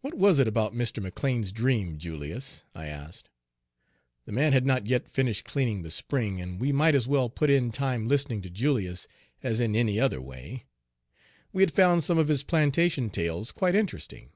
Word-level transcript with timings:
"What 0.00 0.14
was 0.14 0.38
it 0.38 0.48
about 0.48 0.72
Mr. 0.72 1.02
McLean's 1.02 1.52
dream, 1.52 1.98
Julius?" 1.98 2.64
I 2.74 2.86
asked. 2.86 3.28
The 4.24 4.32
man 4.32 4.54
had 4.54 4.64
not 4.64 4.86
yet 4.86 5.10
finished 5.10 5.44
cleaning 5.44 5.82
the 5.82 5.90
spring, 5.90 6.40
and 6.40 6.58
we 6.58 6.72
might 6.72 6.94
as 6.94 7.06
well 7.06 7.28
put 7.28 7.50
in 7.50 7.70
time 7.70 8.08
listening 8.08 8.40
to 8.40 8.48
Julius 8.48 9.06
as 9.42 9.60
in 9.60 9.76
any 9.76 10.00
other 10.00 10.22
way. 10.22 10.64
We 11.52 11.60
had 11.60 11.74
found 11.74 12.02
some 12.02 12.16
of 12.16 12.28
his 12.28 12.42
plantation 12.42 13.10
tales 13.10 13.52
quite 13.52 13.74
interesting. 13.74 14.30